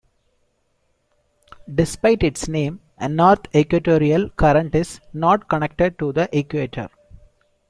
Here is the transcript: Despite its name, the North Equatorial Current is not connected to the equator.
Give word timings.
Despite 1.75 2.23
its 2.23 2.47
name, 2.47 2.79
the 2.99 3.07
North 3.07 3.55
Equatorial 3.55 4.29
Current 4.31 4.73
is 4.73 4.99
not 5.13 5.47
connected 5.47 5.99
to 5.99 6.11
the 6.11 6.27
equator. 6.35 6.89